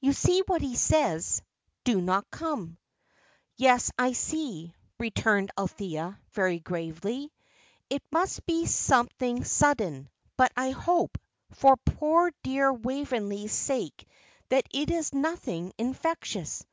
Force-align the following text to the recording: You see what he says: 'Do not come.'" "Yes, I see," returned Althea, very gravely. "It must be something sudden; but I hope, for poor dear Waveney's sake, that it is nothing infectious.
You 0.00 0.14
see 0.14 0.42
what 0.46 0.62
he 0.62 0.74
says: 0.74 1.42
'Do 1.84 2.00
not 2.00 2.30
come.'" 2.30 2.78
"Yes, 3.58 3.90
I 3.98 4.12
see," 4.12 4.74
returned 4.98 5.50
Althea, 5.58 6.18
very 6.32 6.60
gravely. 6.60 7.30
"It 7.90 8.02
must 8.10 8.46
be 8.46 8.64
something 8.64 9.44
sudden; 9.44 10.08
but 10.38 10.50
I 10.56 10.70
hope, 10.70 11.18
for 11.52 11.76
poor 11.76 12.32
dear 12.42 12.72
Waveney's 12.72 13.52
sake, 13.52 14.08
that 14.48 14.64
it 14.70 14.90
is 14.90 15.12
nothing 15.12 15.74
infectious. 15.76 16.64